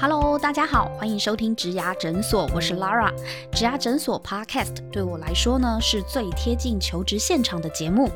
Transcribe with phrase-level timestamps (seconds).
[0.00, 3.12] Hello，大家好，欢迎收听植牙诊所，我是 Lara。
[3.50, 8.08] 植牙诊所 Podcast 对我来说呢，是最贴近求职现场的节目，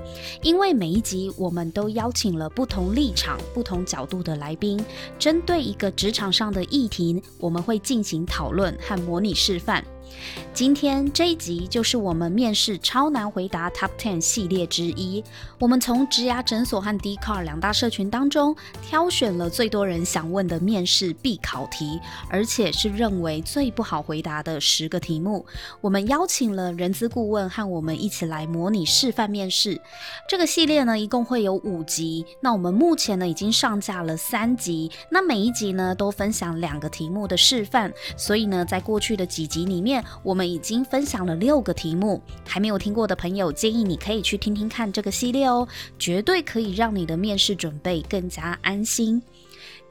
[0.43, 4.81] 因为每一集我们都邀请了不同立场、不同角度的来宾，
[5.19, 9.85] 针对一个职场上的议题，我们会进行讨论和模拟示范。
[10.55, 15.25] 今天这一集就是我们面试超难回答 Top Ten 系列之一。
[15.59, 25.47] 我们从植牙诊所和 d c a r 两大社群当中挑选了最多人想问的面试必考题，而且是认为最不好回答的十个题目。
[25.81, 29.81] 我们邀请了人资顾问和我们一起来模拟示范面试。
[30.29, 32.27] 这个系列呢，一共会有五集。
[32.41, 37.91] 那我们目前呢已经上架了三集，那每一集呢都分享两个题目的示范。
[38.17, 40.02] 所以呢，在过去的几集里面。
[40.23, 45.67] 我们已经分享了六个题目，还没有听过的朋友，建议你可以去听听看这个系列哦，
[45.99, 49.23] 绝对可以让你的面试准备更加安心。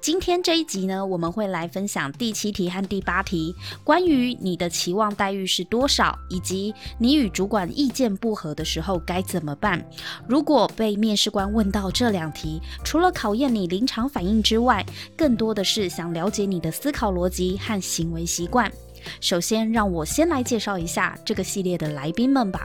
[0.02, 9.88] 今天这一集呢，我们会来分享第七题和第八题，关于你的期望待遇是多少，以及你与主管意见不合的时候该怎么办。
[10.28, 14.84] 如果被面试官问到这两题，除了考验你临场反应之外，
[15.16, 18.72] 更多的是想了解你的思考逻辑和行为习惯。
[19.20, 22.62] 首先，让我先来介绍一下这个系列的来宾们吧。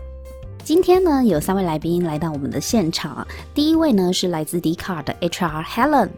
[0.64, 3.24] 今天呢，有三位来宾来到我们的现场。
[3.54, 6.08] 第一位呢是来自迪卡的 HR Helen。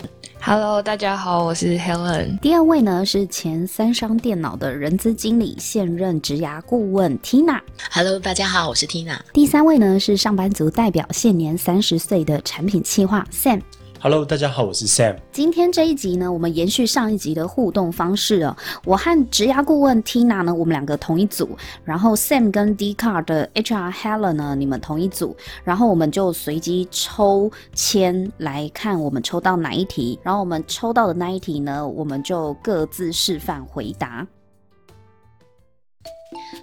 [0.41, 2.39] Hello，大家好，我是 Helen。
[2.39, 7.61] 第二位呢是前三商电脑的人资经理，现任职涯顾问 Tina。
[7.91, 9.19] Hello，大家好，我是 Tina。
[9.35, 13.61] 第三位呢是上班族代表，现年三十岁的产品企划 Sam。
[14.01, 15.17] Hello，大家好，我是 Sam。
[15.33, 18.57] 今天这一集呢，我们延续上一集的互动方式哦。
[18.85, 34.25] 我和职涯顾问 Tina 呢，我们两个同一组，然后 Sam 跟 d c a r 的 HR Helen 呢，你们同一组，然后我们就随机抽签来看我们抽到哪一题，然后我们抽到的那一题呢，我们就各自示范回答。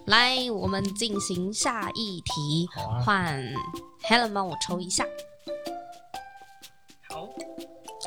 [0.06, 2.66] 来，我们进行下一题，
[3.04, 3.44] 换
[4.08, 5.04] Helen 帮我抽一下。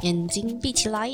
[0.03, 1.11] 眼睛闭起来，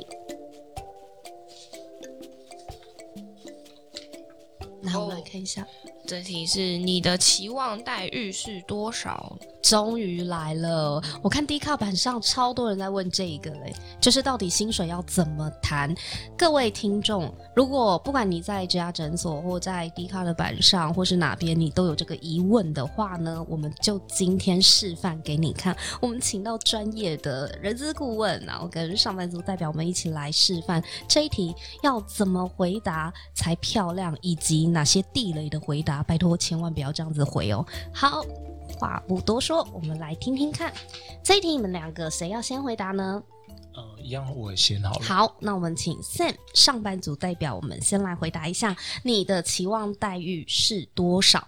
[4.82, 5.66] 那我们来看一下，
[6.06, 9.34] 这题是你的期望待遇是多少？
[9.62, 11.02] 终于来了！
[11.22, 15.94] 我看 D 卡板上超多人在问这个嘞，就是到底薪水要怎么谈？
[16.36, 25.74] 各位听众，如果不管你在这家诊所或在 D 卡的板上，或是哪边，你都有这个疑问的话呢，我们就今天示范给你看。
[26.02, 37.64] 我们请到专业的人资顾问，然后跟上班族代表们一起来示范这一题要怎么回答才漂亮，以及哪些地雷的回答，拜托千万不要这样子回哦。
[37.92, 38.24] 好。
[38.76, 40.72] 话不多说，我们来听听看
[41.22, 43.22] 这一题，你们两个谁要先回答呢？
[43.74, 45.04] 呃，一样，我先好了。
[45.04, 51.46] 好，那我们请 Sam 上班族代表，我们先来回答一下，你的期望待遇是多少？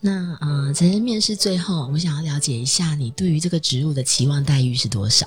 [0.00, 5.26] 那呃，在面试最后，我想要了解一下，你对于这个职务的期望待遇是多少？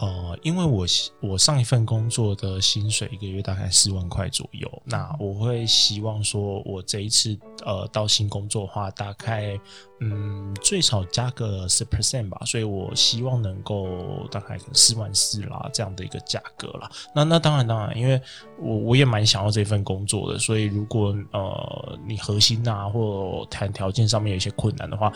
[0.00, 0.84] 呃，因为我
[1.22, 7.34] 我上一份工作的薪水一个月大概四万块左右，那我会希望说，我这一次
[7.64, 9.58] 呃到新工作的话，大概
[10.00, 16.90] 嗯最少加个十 percent 吧，所以我希望能够大概四万四啦这样的一个价格啦。
[17.14, 18.20] 那那当然当然，因为
[18.60, 25.10] 我我也蛮想要这份工作的，所以如果呃你核心啊或谈条件上面有一些困难的话。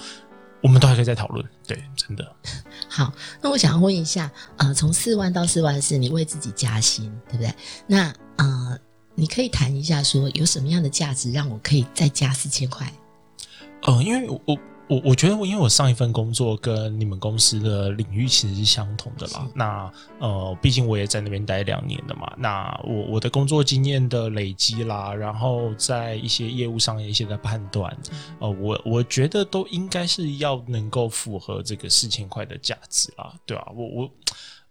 [0.62, 2.36] 我们都还可以再讨论，对，真的。
[2.88, 7.54] 好，那我想要问一下，呃，从四万到四万四，你为自己加薪，对不对？
[7.86, 8.78] 那呃，
[9.14, 12.92] 你可以谈一下，说有什么样的价值让我可以再加四千块？
[13.82, 14.58] 呃，因为我。
[14.90, 19.48] 我我觉得我因为我上一份工作跟你们公司的领域其实是相同的啦。
[19.54, 22.30] 那呃，毕竟我也在那边待两年了嘛。
[22.36, 27.96] 那我我的工作经验的累积啦，然后在一些业务上的一些的判断，
[28.40, 33.72] 呃，我我觉得都应该是要能够符合这个四千块的价值啦，对吧？
[33.72, 34.10] 我我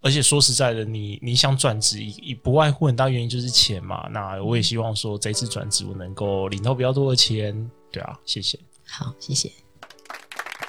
[0.02, 4.06] 而且说实在的，你你想转职，一不外乎很大原因就是钱嘛。
[4.10, 8.58] 那我也希望说这次转职我能够领到比较多的钱，对啊，谢谢。
[8.86, 9.50] 好，谢谢。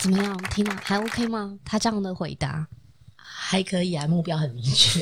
[0.01, 0.75] 怎么样，听吗？
[0.83, 1.56] 还 OK 吗？
[1.63, 2.68] 他这样的回答
[3.15, 5.00] 还可以啊，目标很明确。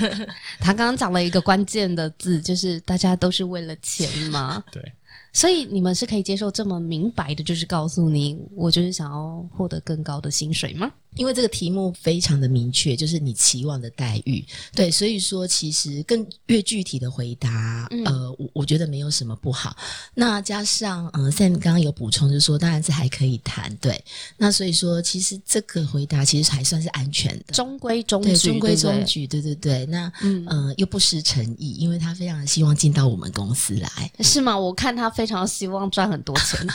[0.58, 4.64] 他刚刚讲了一个关键的字，就是大家都是为了钱吗？
[4.72, 4.92] 对。
[5.32, 10.90] 所以你们是可以接受这么明白的，就是告诉你，我就是想要获得更高的薪水吗？
[11.16, 14.44] 因为这个题目非常的明确，就是你期望的待遇，
[14.76, 19.76] 对，所以说其实更越具体的回答，嗯呃，我我觉得没有什么不好。
[20.14, 24.00] 那加上，呃，Sam 刚刚有补充，就是说当然是还可以谈，对。
[24.36, 29.04] 那所以说，其实这个回答其实还算是安全的，中规中，矩，中规中。
[29.04, 29.84] 矩，对对对。
[29.86, 34.12] 那嗯呃，又不失诚意，因为他非常希望进到我们公司来。
[34.20, 34.56] 是吗？
[34.56, 36.66] 我看他非常希望赚很多钱。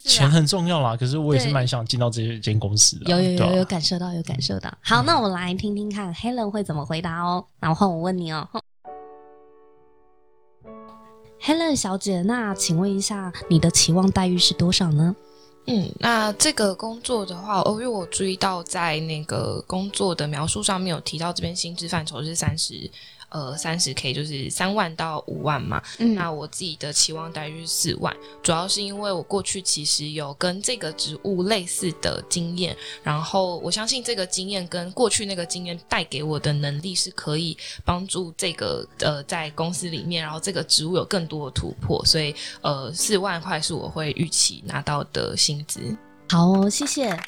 [0.00, 4.72] 钱很重要啦，可是我也是对蛮想进到这间公司的有有有有感受到，有感受到。
[4.80, 7.44] 好，那我们来听听看 Helen 会怎么回答哦。
[7.60, 8.48] 然后我问你哦。
[11.42, 15.14] Helen 小姐，那请问一下，你的期望待遇是多少呢？
[15.66, 22.90] 嗯，那这个工作的话，哦，因为我注意到在那个工作的描述上面有提到，这边薪资范畴是三十，
[23.32, 25.82] 呃，三十 K，就是三万到五万嘛。
[25.98, 45.80] 嗯那我自己的期望待遇是四万，主要是因为我过去其实有跟这个职务类似的经验，然后我相信这个经验跟过去那个经验带给我的能力是可以帮助这个呃在公司里面，然后这个职务有更多的突破，所以呃四万块是我会预期拿到的薪资。
[46.28, 47.18] 好哦，谢谢。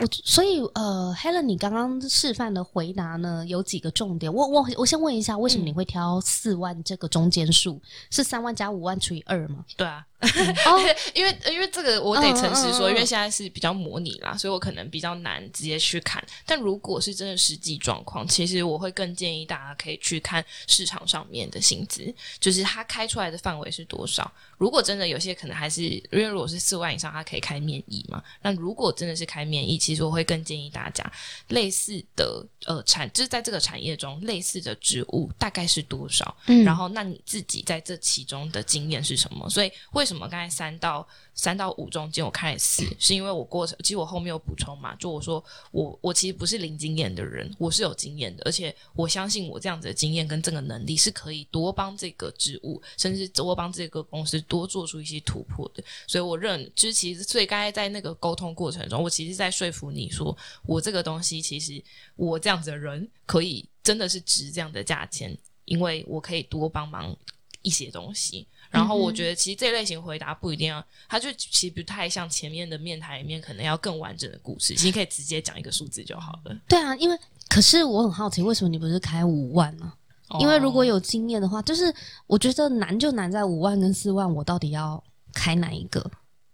[0.00, 4.32] 我所以呃，Helen，你刚刚示范的回答呢，有几个重点。
[4.32, 7.80] 我我我先问一下，为什么你会挑四万这个中间数？
[8.10, 9.64] 是三万加五万除以二吗？
[9.76, 10.80] 对啊， 哦，
[11.14, 16.24] 因为因为这个我得诚实说，因为现在是比较模拟啦，所以我可能比较难直接去看。
[16.46, 24.30] 但如果是真的实际状况，其实我会更建议大家可以去看市场上面的薪资，就是它开出来的范围是多少。
[24.56, 28.22] 如果真的有些可能还是因为如果是四万以上，它可以开面议嘛。
[28.42, 31.04] 那如果真的是开面议，其实我会更建议大家
[31.48, 36.36] 类似的呃产，就是在这个产业中类似的职务大概是多少。
[36.46, 39.48] 嗯然后那你自己在这其中的经验是什么？
[39.48, 41.06] 所以为什么刚才三到
[41.40, 55.82] 三到五中间我开了四，是因为我过程其实我后面有补充嘛，就我说我我其实不是零经验的人，我是有经验的，而且我相信我这样子的经验跟这个能力是可以多帮这个职务，甚至多帮这个公司多做出一些突破的。
[56.06, 60.36] 所以我认，就是其实所以刚才在那个沟通过程中，我其实在说服你说，
[60.66, 61.82] 我这个东西其实
[62.16, 65.34] 我这样子的人可以真的是值这样的价钱，
[65.64, 67.16] 因为我可以多帮忙
[67.62, 68.46] 一些东西。
[68.70, 76.56] 然后我觉得其实这类型回答不一定要，它就其实不太像前面的面谈里面可能要更完整的故事，其实可以直接讲一个数字就好了。
[76.68, 77.18] 对啊，因为
[77.48, 79.92] 可是我很好奇，为什么你不是开五万呢？
[80.38, 81.92] 因为如果有经验的话，就是
[82.28, 85.02] 我觉得难就难在五万跟四万，我到底要
[85.34, 86.08] 开哪一个？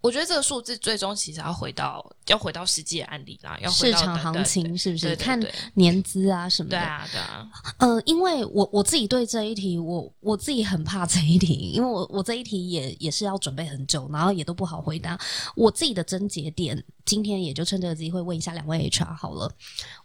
[0.06, 5.16] 我觉得这个数字最终其实要回到要回到实际的案例啦，要回市到对对场行情是不是？
[5.16, 5.40] 看
[5.74, 6.76] 年资啊什么的。
[6.76, 15.18] 对啊对啊，呃，因为我我自己对这一题，我我自己很怕这一题，因为我我这一题也也是要准备很久，然后也都不好回答。
[15.56, 19.52] 我自己的症结点，今天也就趁这个机会问一下两位 HR 好了。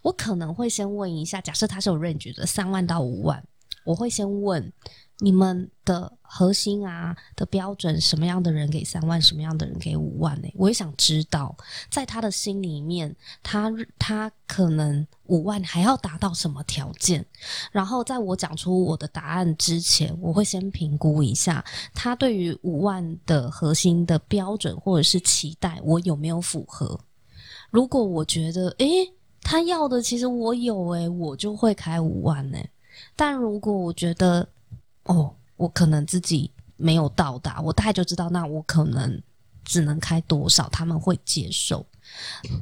[0.02, 3.40] 我可能会先问一下，假设他是有 range 的三万到五万，
[3.84, 4.72] 我会先问
[5.22, 11.56] 你们的核心啊的标准，什么样的人给三万，什么样的人给五万呢、我也想知道，
[11.88, 13.70] 在他的心里面，他
[14.00, 17.24] 他可能五万还要达到什么条件？
[17.70, 21.64] 然后在我讲出我的答案之前，我会先评估一下
[21.94, 26.98] 他对于五万的核心的标准或者是期待，我有没有符合？
[27.70, 29.08] 如果我觉得，诶，
[29.40, 32.70] 他要的其实我有、诶，我就会开五万诶、
[33.14, 34.48] 但如果我觉得，
[35.04, 39.20] 哦，我可能自己没有到达，我大概就知道，那我可能
[39.64, 41.84] 只能开多少，他们会接受。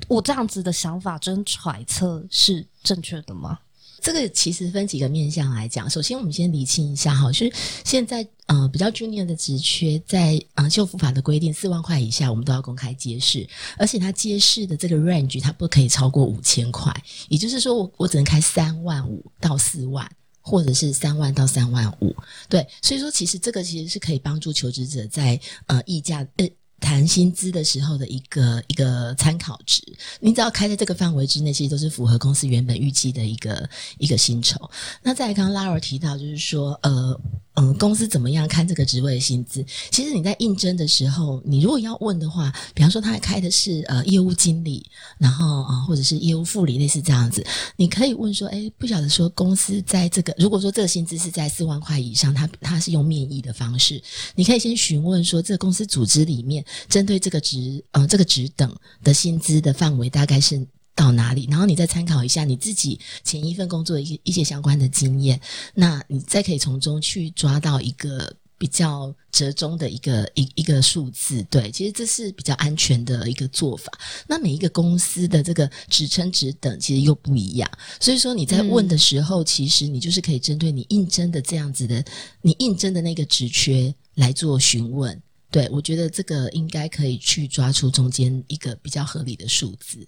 [0.08, 3.58] 我这样子的想法跟揣测是正确的吗？
[4.02, 5.88] 这个其实分几个面向来讲。
[5.90, 7.52] 首先，我们先理清一下哈，就是
[7.84, 16.90] 现在呃比较 junior 的职缺，在呃修复法的规定，四万块以下我们都要公开揭示，而且它揭示的这个 range 它不可以超过五千块，
[17.28, 20.10] 也就是说我我只能开三万五到四万。
[20.40, 22.14] 或者是三万到三万五，
[22.48, 26.48] 对，所以说其实这个其实是可以帮助求职者在呃议价呃
[26.80, 29.82] 谈薪资的时候的一个一个参考值。
[30.18, 33.68] 你只要开在这个范围之内，其实都是符合公司原本预计的一个
[33.98, 34.58] 一个薪酬。
[35.02, 37.20] 那再，刚刚 Lara 提到，就是说，呃，
[37.54, 39.64] 嗯，公司怎么样看这个职位的薪资？
[39.90, 44.86] 其实你在应征的时候，你如果要问的话，比方说他开的是呃业务经理，
[45.18, 47.44] 然后啊、或者是业务副理，类似这样子，
[47.76, 54.02] 你可以问说，哎，不晓得说公司在这个如果说这个薪资是在四万块以上，他他是用面议的方式，
[54.34, 60.66] 你可以先询问说，这个公司组织里面针对这个职呃这个职等的薪资的范围大概是。
[60.92, 65.40] 到哪里，然后你再参考一下你自己前一份工作的一些一些相关的经验，
[65.72, 71.42] 那你再可以从中去抓到一个比较折中的一个一一个数字。
[71.44, 73.90] 对，其实这是比较安全的一个做法。
[74.26, 82.04] 那每一个公司的这个职称职等其实又不一样，所以说你在问的时候，其实你就是可以针对你应征的这样子的，
[82.42, 85.22] 你应征的那个职缺来做询问。
[85.50, 90.06] 对我觉得这个应该可以去抓出中间一个比较合理的数字。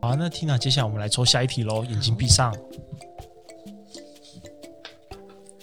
[0.00, 2.52] 好，那 Tina，接下来我们来抽下一题喽，眼睛闭上。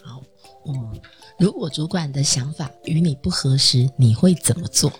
[0.03, 0.21] 好，
[0.67, 1.01] 嗯，
[1.39, 4.91] 如果主管的想法与你不合时，你会怎么做？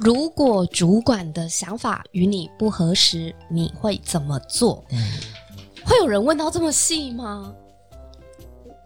[0.00, 4.82] 如果主管的想法与你不合时，你会怎么做？
[5.84, 7.52] 会有人问到这么细吗？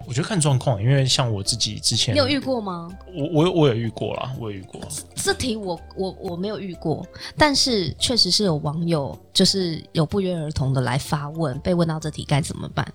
[0.08, 2.90] 我觉得看状况，因为像我自己之前，你有遇过吗？
[3.16, 4.80] 我我有我有遇过啦，我有遇过。
[5.14, 7.06] 这题我我我没有遇过，
[7.38, 12.92] 但是确实是有网友就是有不约而同的来发问，被问到这题该怎么办？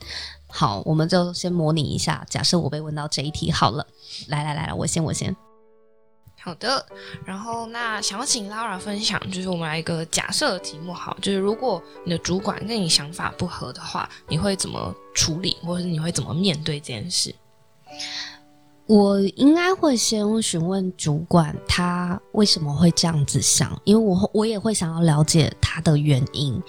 [0.48, 3.88] 好，我们就先模拟一下，假设我被问到这一题好了，
[4.28, 5.34] 来来来来，我先我先。
[6.42, 6.84] 好的，
[7.26, 17.36] 然后那想要请 Laura 分享，就是我们来一个假设的题目，好，就是如果你的主管跟你想法不合的话，你会怎么处理，或者是你会怎么面对这件事？
[18.88, 26.60] 我应该会先询问主管他为什么会这样子想，因为我我也会想要了解他的原因，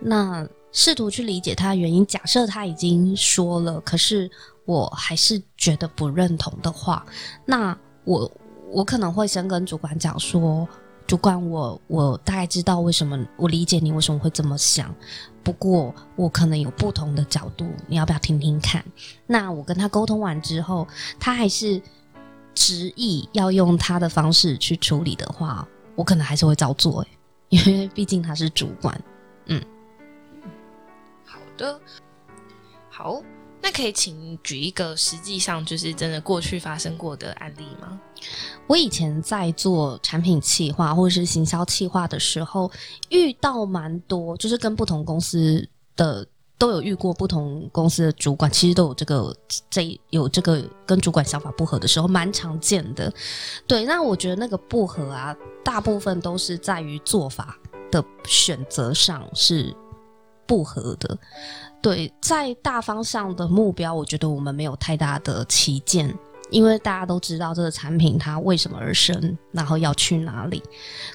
[0.00, 2.06] 那试图去理解他的原因。
[2.06, 4.30] 假设他已经说了，可是
[4.66, 7.04] 我还是觉得不认同的话，
[7.46, 8.30] 那我。
[8.70, 10.68] 我可能会先跟主管讲说，
[11.06, 14.92] 主管，我我大概知道为什么，我理解你为什么会这么想，
[15.42, 18.84] 不过我可能有不同的角度，你要不要听听看？
[19.26, 20.88] 那我跟他沟通完之后，
[21.20, 21.80] 他还是
[22.54, 27.06] 执意要用他的方式去处理的话，我可能还是会照做，
[27.50, 29.00] 因为毕竟他是主管。
[29.46, 29.62] 嗯，
[31.24, 31.80] 好的，
[32.90, 33.22] 好。
[33.66, 37.98] 那可以请举一个实际上就是真的过去发生过的案例吗？
[38.66, 42.70] 我以前在做产品企划或者是行销企划的时候，
[43.10, 49.36] 遇到蛮多，就是跟不同公司的都有遇过不同公司的主管，其实都有这个
[49.68, 53.12] 这有这个跟主管想法不合的时候，蛮常见的。
[53.66, 57.56] 对，那我觉得那个不合啊，大部分都是在于做法
[57.90, 59.74] 的选择上是
[60.46, 61.18] 不合的。
[61.82, 66.16] 对，在大方向的目标，我觉得我们没有太大的旗舰，
[66.50, 70.62] 因为大家都知道这个产品它为什么而生，然后要去哪里。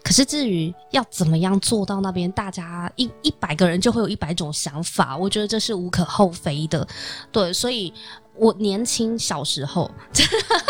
[0.03, 6.85] 可是至于要怎么样做到那边，大家一一百个人就会有一百种想法，我觉得这是无可厚非的。
[7.31, 7.93] 对，所以
[8.35, 9.89] 我年轻小时候，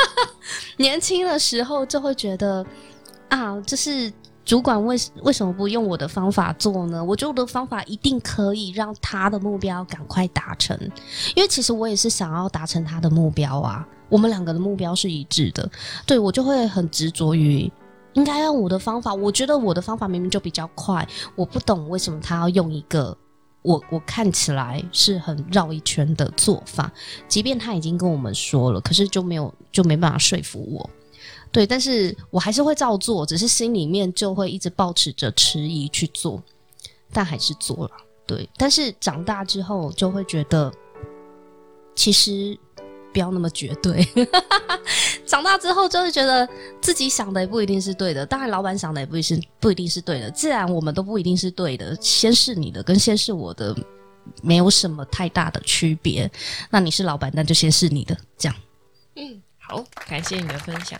[0.77, 2.65] 年轻的时候就会觉得
[3.29, 4.11] 啊，就是。
[4.49, 7.05] 主管为为什么不用我的方法做呢？
[7.05, 10.75] 我觉得我的方法一定可以让他的目标赶快达成，
[11.35, 13.87] 因为其实我也是想要达成他的目标啊。
[14.09, 15.69] 我们两个的目标是一致的，
[16.03, 17.71] 对我就会很执着于
[18.13, 19.13] 应该用我的方法。
[19.13, 23.15] 我觉得我的方法明明就比较快，我不懂为什么他要用一个
[23.61, 26.91] 我我看起来是很绕一圈的做法，
[27.27, 30.89] 即便他已经跟我们说了，可是就没有就没办法说服我。
[31.51, 36.41] 对，但是我还是会照做，只是心里面就会一直保持着迟疑去做，
[37.11, 37.91] 但还是做了。
[38.27, 40.71] 对，但是长大之后就会觉得，
[41.95, 42.55] 其实
[43.11, 44.07] 不要那么绝对。
[45.25, 46.47] 长大之后就会觉得
[46.81, 50.29] 自己想的也不一定是对的，当然老板想的也不一定不一定是对的。
[50.31, 53.75] 既然我们都不一定是对的，先是你的跟先是我的
[54.43, 56.29] 没有什么太大的区别。
[56.69, 58.55] 那你是老板，那就先是你的，这样。
[59.15, 60.99] 嗯，好，感谢你的分享。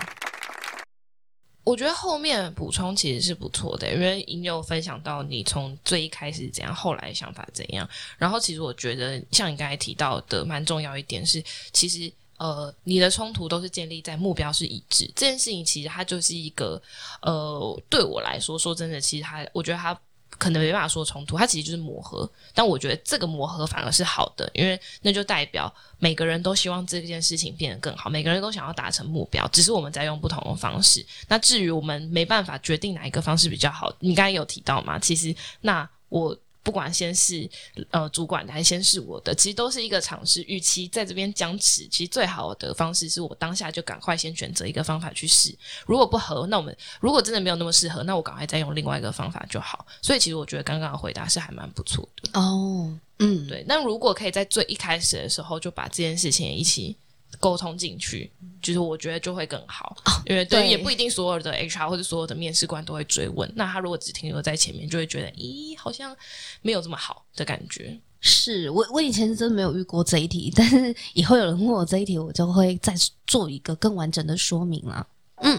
[1.70, 7.88] 我觉得后面补充其实是不错的，因为你有分享到你从最一开始怎样，后来想法怎样。
[8.18, 15.64] 然后其实我觉得，像你刚才提到的，蛮重要一点是，其实呃，你的冲突都是建立在目标是一致这件事情。
[15.64, 16.82] 其实它就是一个
[17.22, 19.96] 呃，对我来说，说真的，其实它，我觉得它。
[20.40, 22.28] 可能没办法说冲突，它其实就是磨合。
[22.56, 31.06] 但我觉得这个磨合反而是好的，因为那就代表每个人都希望这件事情变得更好，每个人都想要达成目标，只是我们在用不同的方式。
[31.28, 34.98] 那至于我们没办法决定哪一个方式比较好，你刚才有提到吗？
[34.98, 36.36] 其实那我。
[36.70, 37.50] 不管先是
[37.90, 40.44] 呃主管的还是先是我的，其实都是一个尝试。
[40.44, 45.52] 与其在这边僵持，其实最好的方式是我当下就赶快先选择一个方法去试。
[45.88, 49.84] 如果不合，那我们如果真的没有那么适合，那我赶快再用另外一个方法就好。
[50.00, 52.96] 所以其实我觉得刚刚的回答是还蛮不错的哦。
[53.18, 53.66] 嗯，对。
[53.68, 56.96] 那如果可以在最一开始的时候就把这件事情一起
[57.40, 58.32] 沟通进去，
[58.62, 59.96] 就是我觉得就会更好。
[60.26, 63.52] 因为对对，也不一定所有的 HR 或者所有的面试官都会追问。
[63.56, 66.16] 那他如果只停留在前面，就会觉得，咦，好像
[66.62, 67.98] 没有这么好的感觉。
[68.22, 72.94] 是我我以前是真的没有遇过这一题， 但是以后有人问我这一题，我就会再
[73.26, 75.08] 做一个更完整的说明了。
[75.38, 75.58] 嗯，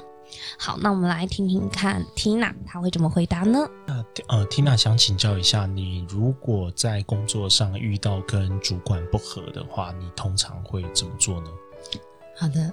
[0.59, 3.67] 好，那我们来听听看 Tina 她会怎么回答呢？
[3.87, 11.51] 那呃，Tina 想请教一下，你如果在工作上遇到跟主管不合的话，你通常会怎么做呢？
[12.41, 12.73] 好的，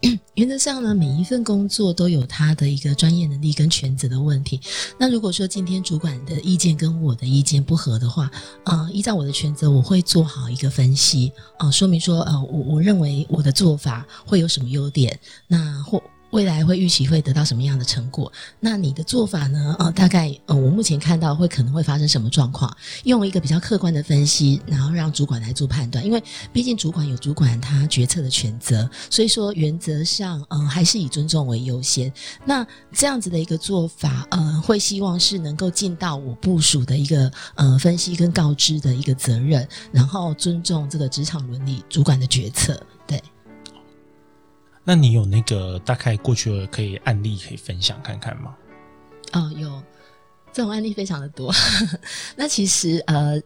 [0.36, 4.58] 原则上呢，每一份工作都有它的一个专业能力跟权责的问题。
[4.98, 8.30] 那如果说今天主管的意见跟我的意见不合的话，
[8.64, 16.02] 呃，依照我的权责，我会做好一个分析，啊，说明说，呃，我我认为我的做法会有什么优点，那或。
[16.36, 18.30] 未来会预期会得到什么样的成果？
[18.60, 19.74] 那你的做法呢？
[19.78, 22.70] 呃，大概呃，我目前看到会可能会发生什么状况？
[23.04, 26.04] 用一个比较客观的分析，然后让主管来做判断。
[26.04, 32.12] 因为毕竟主管有主管他决策的权责，所以说原则上，嗯、还是以尊重为优先。
[32.44, 42.78] 那这样子的一个做法，呃，会希望是能够尽到我部署的一个呃分析跟告知的一个责任，然后尊重这个职场伦理，主管的决策。
[43.06, 43.18] 对。
[44.88, 48.56] 那你有那个大概过去的可以案例可以分享看看吗？
[49.32, 49.82] 哦，有
[50.52, 51.52] 这种案例非常的多。
[52.36, 53.42] 那其实呃，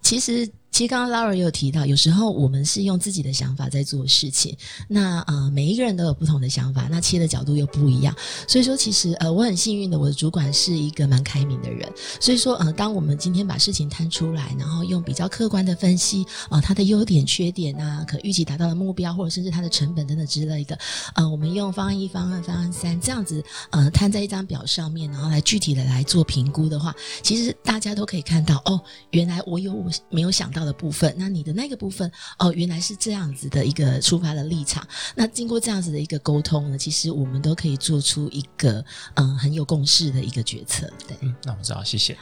[0.00, 4.56] 其实其实刚刚 Laura 也有提到，有时候我们是用自己的想法在做事情。
[4.88, 8.12] 那呃，每一个人都有不同的想法，那切的角度又不一样。
[8.48, 11.88] 所以说，其实呃，我很幸运的，我的主管是一个蛮开明的人。
[12.18, 20.76] 所以说，呃，当我们今天把事情摊出来，然后用比较客观的分析，呃，它的优点、缺点啊，可预期达到的目标，或者甚至它的成本等等之类的，
[21.14, 23.40] 呃，我们用方案一、方案方案三这样子，
[23.70, 28.80] 呃，摊在一张表上面，然后来具体的来做评估的话，其实大家都可以看到，哦，
[29.12, 34.86] 原来我有我没有想到的部分，那你的那个部分，哦，原来是这样子的一个出发的立场。
[35.14, 40.90] 那经过这样子的一个沟通呢，其实我们都可以做出一个嗯、呃很有共识的一个决策。
[41.06, 42.16] 对，嗯，那我知道，谢谢。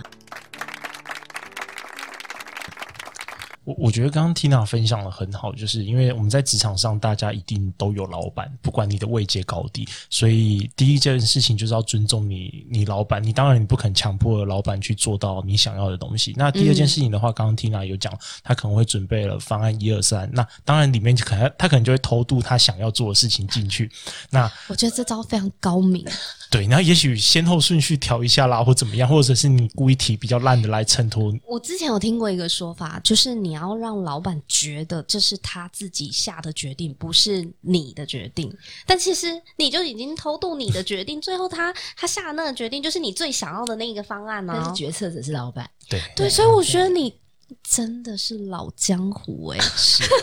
[3.65, 13.23] 我我觉得刚刚 Tina 分享的很好，就是因为我们在职场上，大家一定都有老板，不管你的位阶高低，所以第一件事情就是要尊重你，你老板。
[13.23, 16.35] 你当然你不肯强迫老板去做到你想要的东西。
[16.37, 23.91] 那第二件事情的话，刚刚 Tina 有讲，他可能会准备了方案一二三，那当然里面可能他可能就会偷渡他想要做的事情进去。
[24.31, 26.05] 那 我觉得这招非常高明。
[26.51, 31.33] 对，然后也许先后顺序调一下啦，或怎么样，或者是你故意提比较烂的来衬托。
[31.47, 38.53] 我之前有听过一个说法，就是你要让老板觉得这是他自己下的决定，不是你的决定。
[38.87, 45.69] 但其实你就已经偷渡你的决定，最后他他下的那个决定就是你最想要的那个方案但是呢、决策者是老板。
[45.89, 47.15] 对，对，所以我觉得你
[47.63, 50.05] 真的是老江湖哎、是。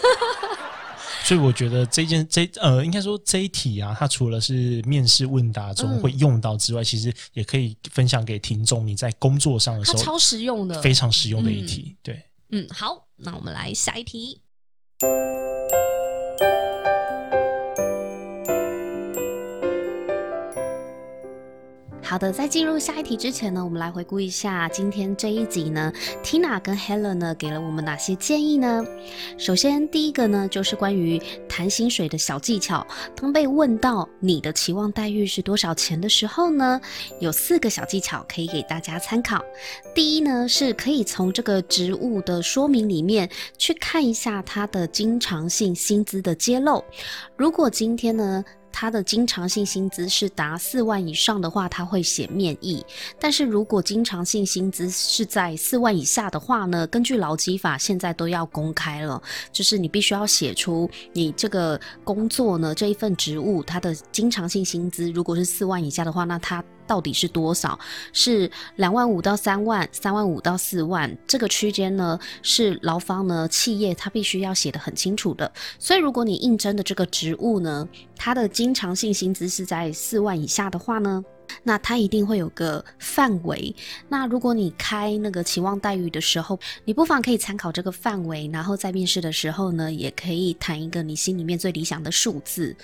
[1.26, 10.82] 所以我觉得这件这呃，应该说这一题啊，它除了是面试问答中嗯会用到之外，其实也可以分享给听众，你在工作上的时候超实用的。
[10.82, 11.96] 非常实用的一题。
[12.02, 14.42] 对，嗯，好，那我们来下一题。
[22.10, 25.94] 好的，在进入下一题之前呢，我们来回顾一下今天这一集呢
[26.24, 28.84] ，Tina 跟 Helen 呢给了我们哪些建议呢？
[29.38, 32.84] 首先，第一个呢就是关于谈薪水的小技巧。
[33.16, 36.82] 当被问到你的期望待遇是多少钱的时候呢，
[37.20, 39.40] 有四个小技巧可以给大家参考。
[39.94, 46.84] 第一呢，是可以从这个职务的说明里面去看一下它的经常性薪资的揭露。
[47.38, 52.82] 如果今天呢，他的经常性薪资是达四万以上的话，他会写面议；
[53.20, 67.78] 但是如果经常性薪资是在四万以下的话呢，根据劳基法现在都要公开了，就是你必须要写出你这个工作呢这一份职务它的经常性薪资，如果是四万以下的话，那他到底是多少？
[68.12, 75.52] 是两万五到三万，三万五到四万这个区间呢，是劳方呢企业它必须要写得很清楚的。
[75.78, 81.24] 所以如果你应征的这个职务呢，它的经常性薪资是在四万以下的话呢，
[81.62, 83.76] 那它一定会有个范围。
[84.08, 92.76] 那如果你开那个期望待遇的时候，你不妨可以参考这个范围，然后在面试的时候呢，也可以谈一个你心里面最理想的数字。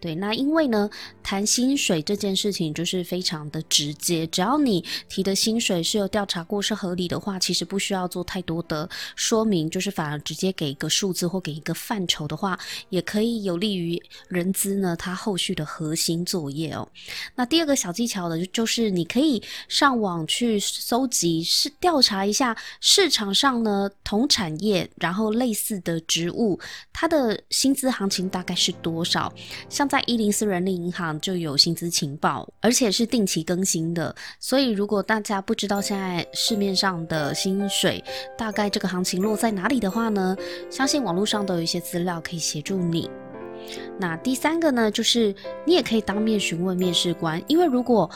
[0.00, 0.88] 对，那因为呢，
[1.24, 12.56] 谈薪水这件事情就是非常的直接，只要你提的薪水是有调查过是合理的话，其实不需要做太多的说明，就是反而直接给一个数字或给一个范畴的话，
[12.90, 16.88] 也可以有利于人资呢它后续的核心作业哦。
[17.34, 26.56] 那第二个小技巧呢，就是你可以上网去搜集，是调查一下市场上呢同产业然后类似的职务，
[26.92, 29.32] 它的薪资行情大概是多少，
[29.68, 29.87] 像。
[29.88, 34.14] 在一零四人力银行就有薪资情报，而且是定期更新的。
[34.38, 38.02] 所以如果大家不知道现在市面上的薪水
[38.36, 40.36] 大概这个行情落在哪里的话呢，
[40.70, 43.10] 相信网络上都有一些资料可以协助你。
[43.98, 48.10] 那第三个呢，就是你也可以当面询问面试官，因为如果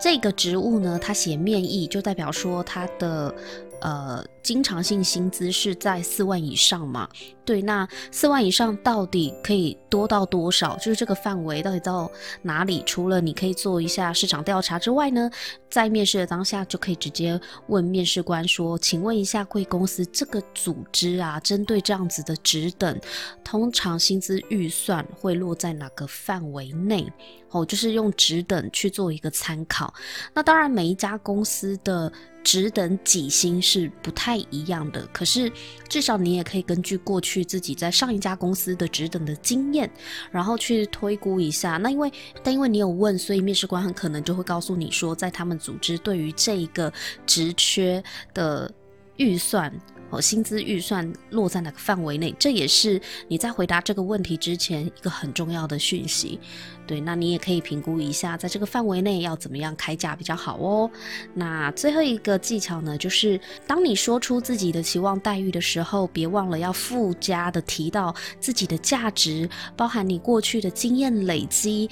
[0.00, 3.34] 这个职务呢，他写面议，就代表说他的。
[3.80, 7.06] 呃，经常性薪资是在四万以上嘛？
[7.44, 10.74] 对，那四万以上到底可以多到多少？
[10.78, 12.82] 就是这个范围到底到哪里？
[12.86, 15.30] 除了你可以做一下市场调查之外呢，
[15.68, 22.98] 在面试的当下就可以直接问面试官说：“请问一下贵公司这个组织啊，针对这样子的职等，
[23.44, 27.06] 通常薪资预算会落在哪个范围内？”
[27.50, 29.92] 哦，就是用职等去做一个参考。
[30.34, 32.10] 那当然，每一家公司的。
[32.44, 35.50] 职等几薪是不太一样的，可是
[35.88, 39.90] 至少你也可以根据过去自己在上一家公司的职等的经验，
[40.30, 41.76] 然后去推估一下。
[41.76, 46.92] 那因为但因为你有问，所以面试官很可能就会告诉你说，在他们组织对于这一个
[47.26, 48.02] 职缺
[48.34, 48.70] 的
[49.16, 49.72] 预算。
[50.10, 52.34] 哦，薪资预算落在哪个范围内？
[52.38, 56.40] 这也是你在回答这个问题之前一个很重要的讯息。
[56.86, 60.90] 对，那你也可以评估一下，在这个范围内要怎么样开价比较好哦。
[61.34, 71.90] 那最后一个技巧呢，就是当你说出自己的期望待遇的时候，别忘了要附加的提到自己的价值，包含你过去的经验累积。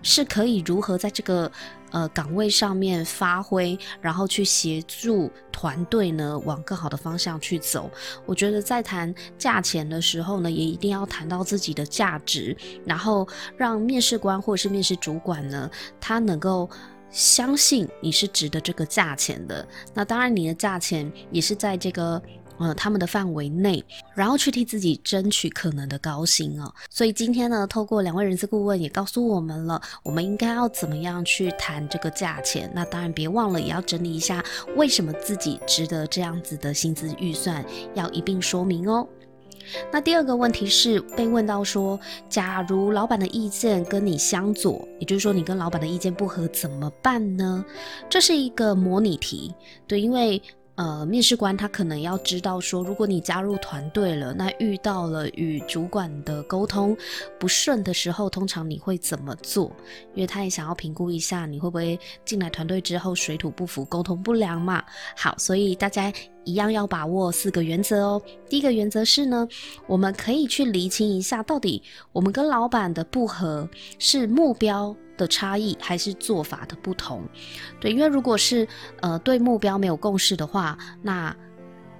[0.00, 1.50] 是可以如何在这个
[1.90, 7.90] 呃岗位上面发挥，然后去协助团队呢往更好的方向去走？
[8.26, 15.70] 我觉得在谈价钱的时候呢，也一定要谈到自己的价值，然后让面试官或者是面试主管呢，
[16.00, 16.68] 他能够
[17.10, 19.66] 相信你是值得这个价钱的。
[19.94, 22.22] 那当然，你的价钱也是在这个。
[22.58, 26.72] 呃，他们的范围内，然后去替自己争取可能的高薪哦。
[26.90, 32.70] 所以今天呢，透过两位人资顾问也告诉我们了，我们应该要怎么样去谈这个价钱。
[32.74, 34.44] 那当然别忘了，也要整理一下
[34.76, 39.06] 为什么自己值得这样子的薪资预算，要一并说明哦。
[39.92, 47.64] 那第二个问题是被问到说，假如老板的意见跟你相左，也就是说你跟老板的意见不合，怎么办呢？
[48.08, 49.54] 这是一个模拟题，
[49.86, 50.42] 对，因为。
[50.78, 56.96] 呃，面试官他可能要知道说，如果你加入团队了，那遇到了与主管的沟通
[57.36, 59.72] 不顺的时候，通常你会怎么做？
[60.14, 64.84] 因为他也想要评估一下你会不会进来团队之后水土不服、沟通不良嘛。
[65.16, 66.12] 好，所以大家
[66.44, 68.22] 一样要把握四个原则哦。
[68.48, 69.46] 第一个原则是呢，
[69.86, 74.96] 我们可以去厘清一下，到底我们跟老板的不合是目标。
[75.18, 77.24] 的差异还是做法的不同，
[77.80, 78.64] 对，因为如果是
[79.00, 81.36] 呃对目标没有共识的话，那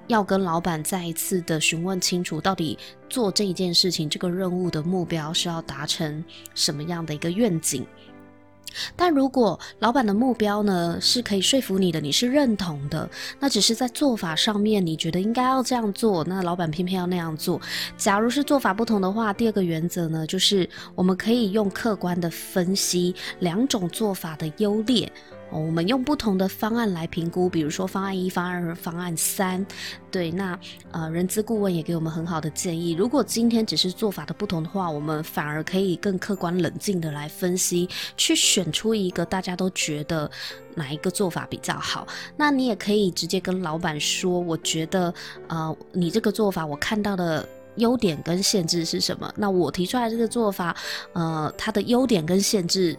[0.07, 2.79] 要跟老板再一次的询问清楚，到底
[3.11, 6.24] 做这一件事情这个任务的目标是要达成
[6.55, 7.85] 什么样的一个愿景。
[8.97, 13.09] 但如果老板的目标呢是可以说服你的，你是认同的，
[13.41, 17.61] 那只是在做法上面你觉得应该要这样做，那老板偏偏要那样做。
[17.97, 25.11] 假如是做法不同的话，第二个原则呢，就是我们可以用客观的分析两种做法的优劣。
[25.51, 29.65] 我们用不同的方案来评估，比如说方案一、方案二、方案三。
[30.11, 30.59] 对，那
[30.91, 32.93] 呃，人资顾问也给我们很好的建议。
[32.93, 40.31] 如果今天只是做法的不同的话，我们反而可以更客观冷静的来分析，去选出一个大家都觉得
[40.75, 42.07] 哪一个做法比较好。
[42.37, 45.13] 那你也可以直接跟老板说，我觉得
[45.49, 49.33] 呃，你这个做法我看到的优点跟限制是什么？
[49.37, 50.75] 那我提出来这个做法，
[51.13, 52.97] 呃，它的优点跟限制。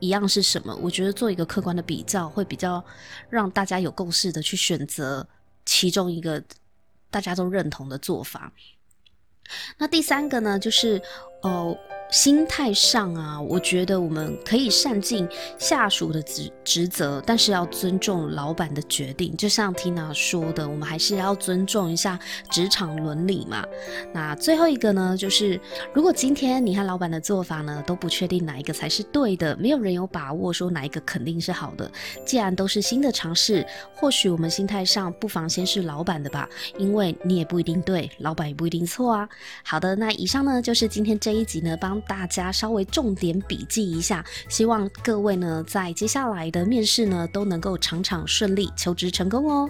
[0.00, 0.74] 一样是什么？
[0.82, 2.84] 我觉得做一个客观的比较，会比较
[3.28, 5.28] 让大家有共识的去选择
[5.64, 6.42] 其中一个
[7.10, 8.52] 大家都认同的做法。
[9.78, 11.00] 那第三个呢，就是
[11.42, 11.78] 哦。
[12.10, 19.36] 心态上啊，我觉得我们可以善尽下属的职职责，但是要尊重老板的决定。
[19.36, 22.18] 就像 Tina 说的，我们还是要尊重一下
[22.50, 23.64] 职场伦理嘛。
[24.12, 25.60] 那最后一个呢，就是
[25.94, 31.88] 如果今天你和老板的做法呢都不确定哪一个才是对的，没有人有把握说哪一个肯定是好的。
[32.26, 39.28] 既然都是新的尝试，或许我们心态上不妨先是老板的吧，因为你也不一定对，老板也不一定错啊。
[39.62, 41.99] 好的，那以上呢就是今天这一集呢帮。
[42.00, 49.68] 大家稍微重点笔记一下，希望各位呢在接下来的面试呢都能够场场顺利，求职成功哦。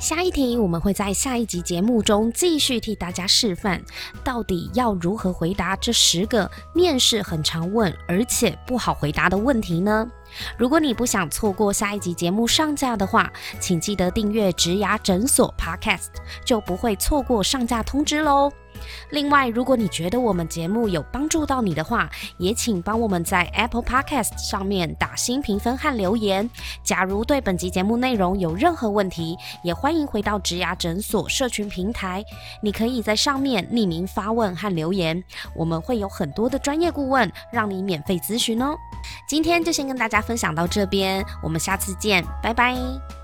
[0.00, 3.80] 下一题，我们会在下一集节目中继续替大家示范，
[4.24, 10.10] 到底要如何回答这十个面试很常问而且不好回答的问题呢？
[10.56, 16.08] 如果你不想错过下一集节目上架的话，请记得订阅植牙诊所 Podcast，
[16.44, 18.50] 就不会错过上架通知喽。
[19.10, 26.48] 另外，如果你觉得我们节目有帮助到你的话，也请帮我们在 Apple Podcast 上面打新评分和留言。
[26.82, 32.24] 假如对本集节目内容有任何问题，也欢迎回到植牙诊所社群平台，
[32.62, 35.22] 你可以在上面匿名发问和留言，
[35.54, 38.76] 我们会有很多的专业顾问让你免费咨询哦。
[39.28, 43.17] 今天就先跟大家分享到这边，我们下次见，拜拜。